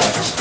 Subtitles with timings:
[0.00, 0.39] touch.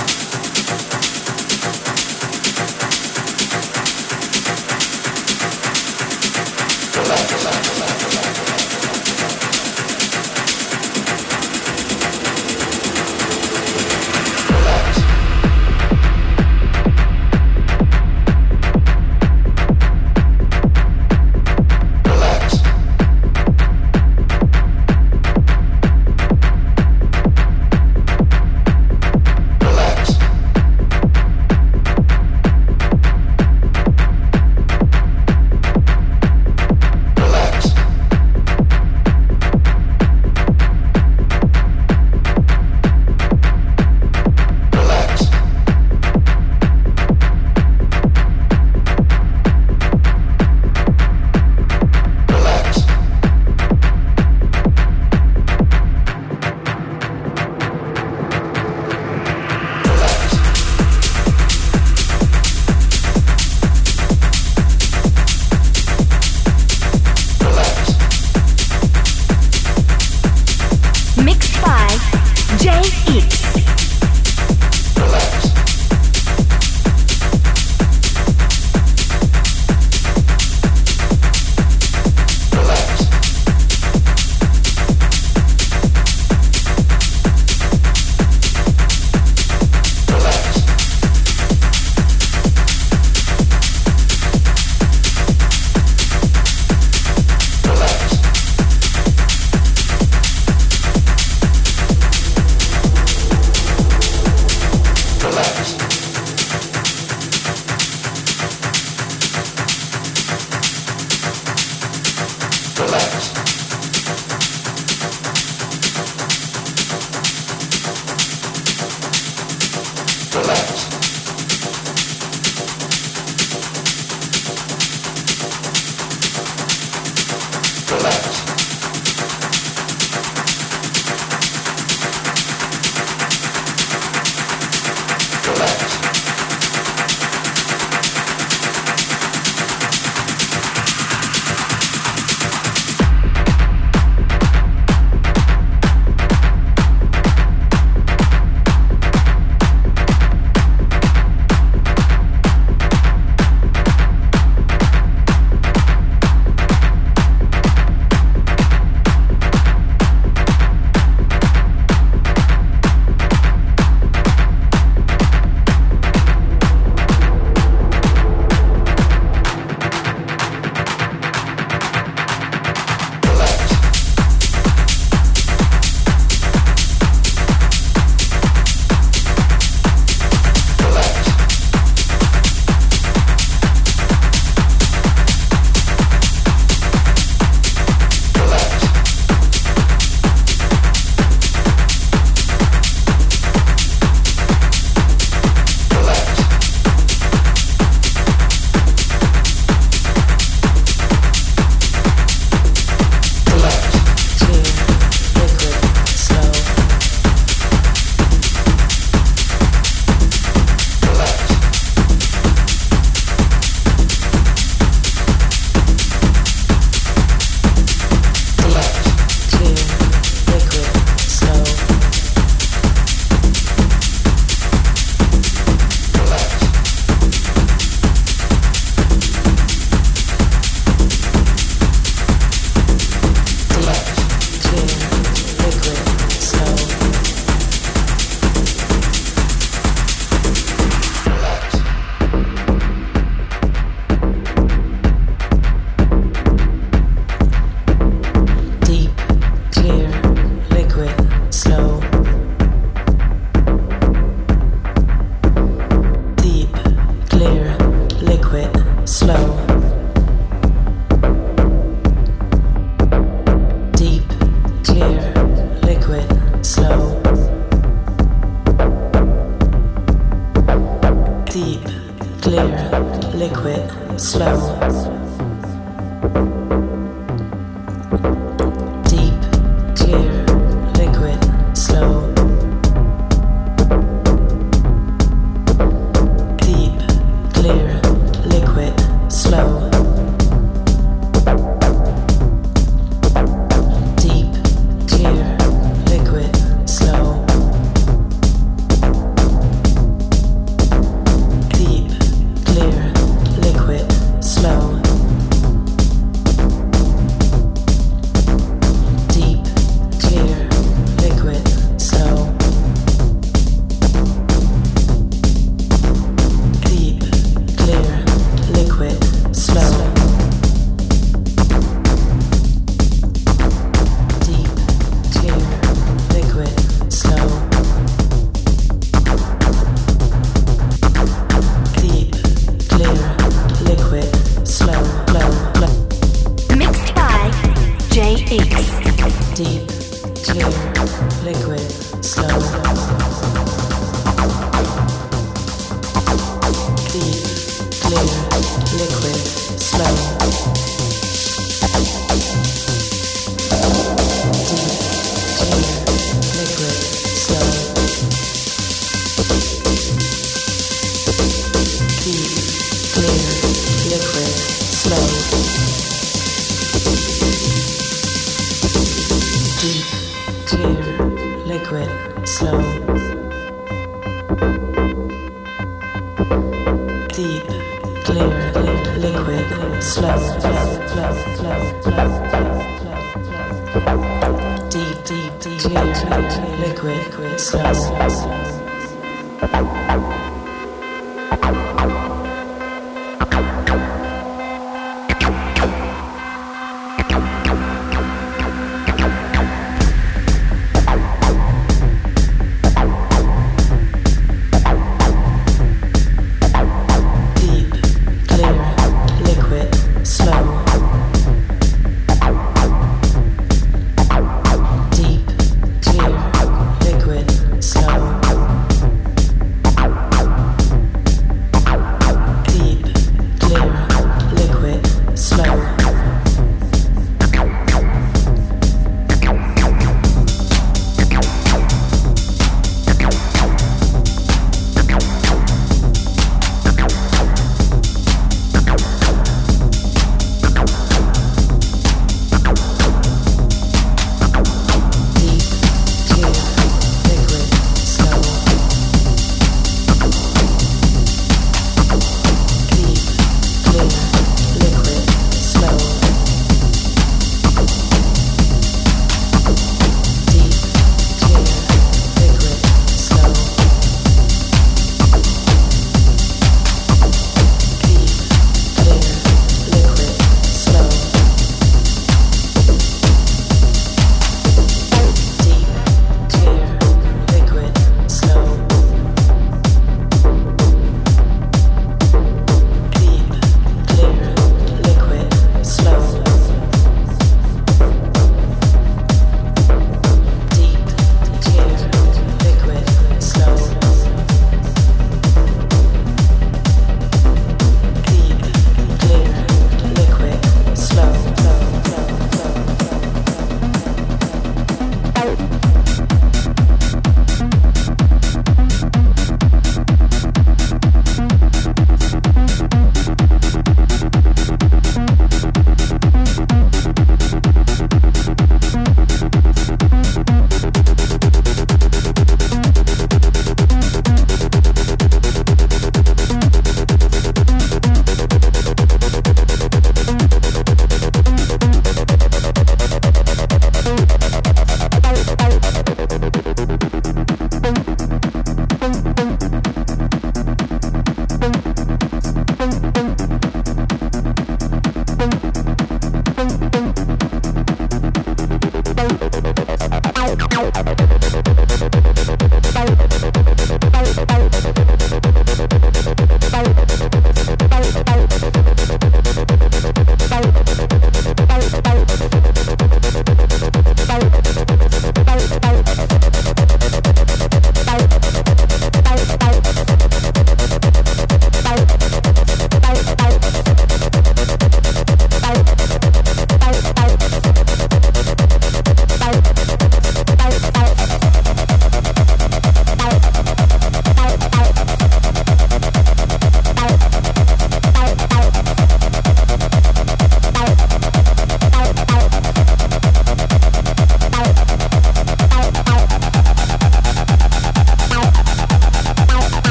[342.22, 342.89] Slow.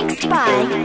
[0.00, 0.80] Bye.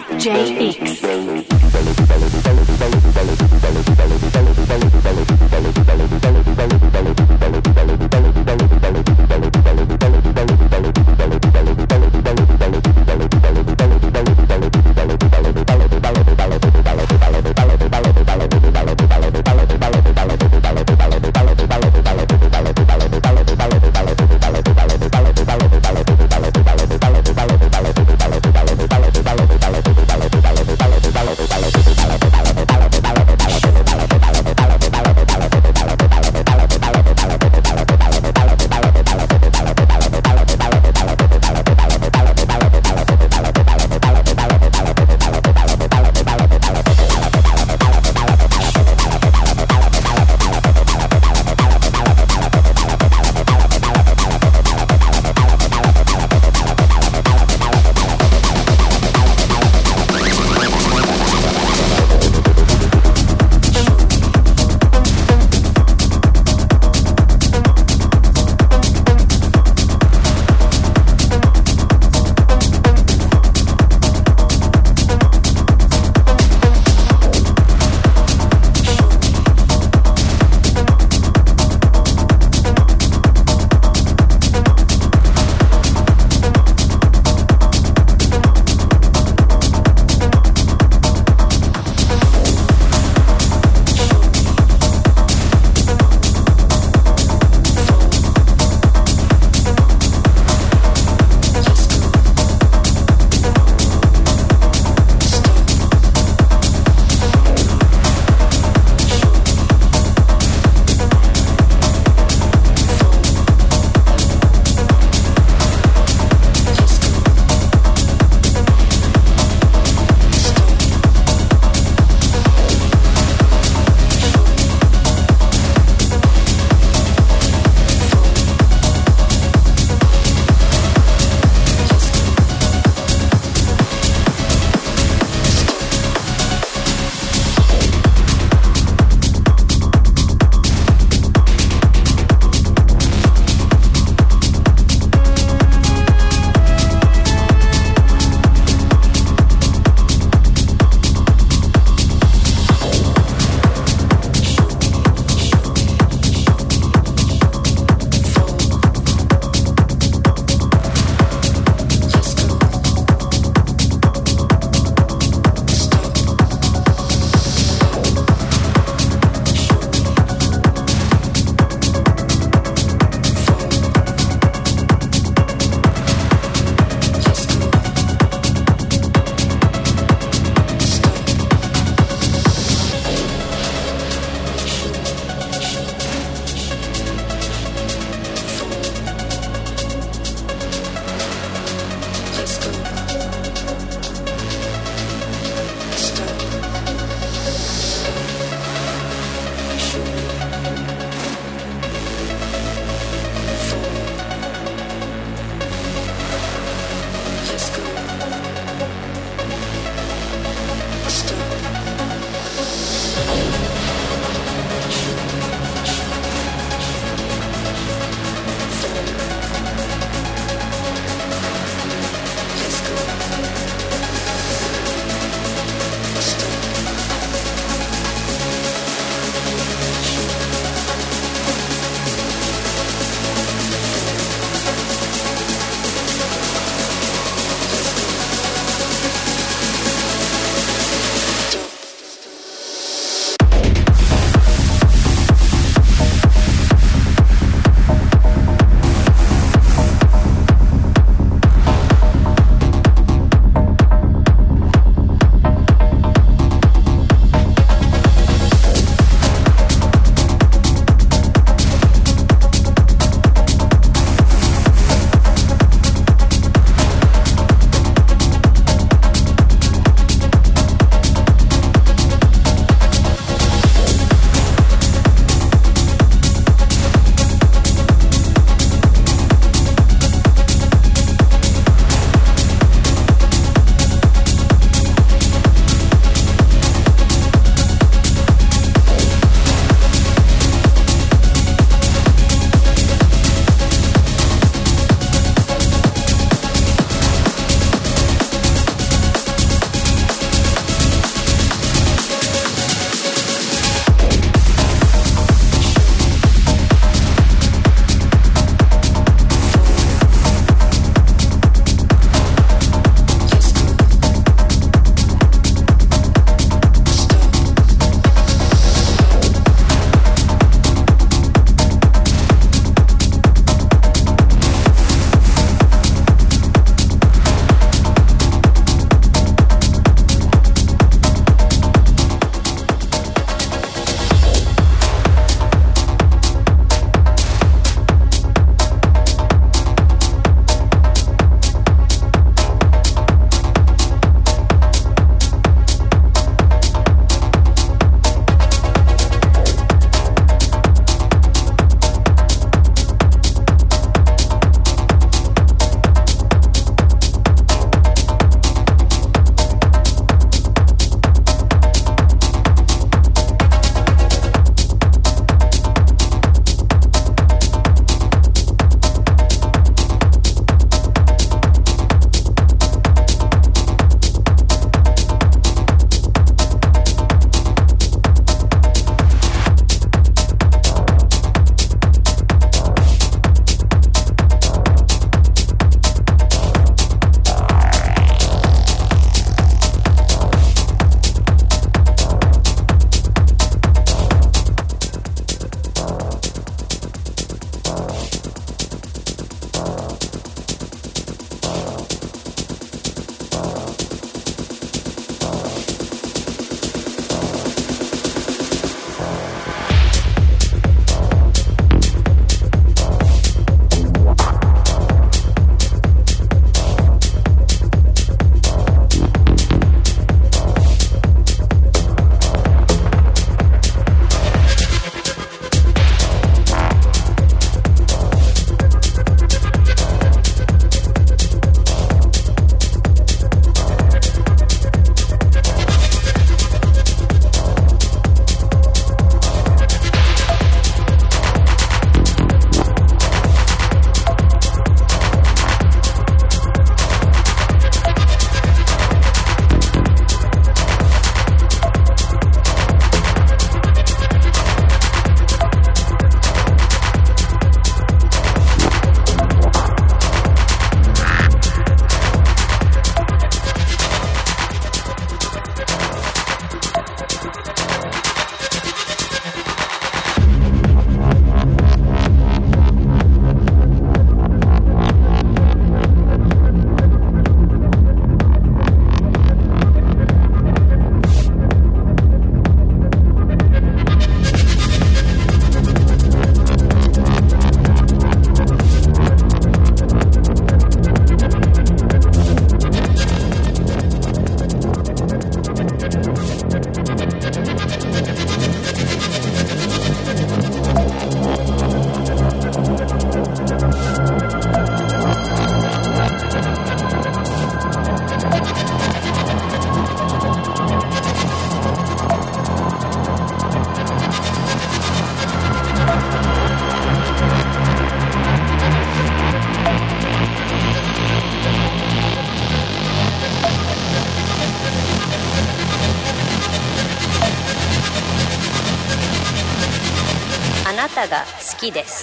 [531.65, 531.94] きです。